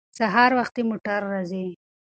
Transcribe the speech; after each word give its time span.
سهار 0.17 0.51
وختي 0.59 0.81
موټر 0.89 1.19
راځي. 1.33 1.65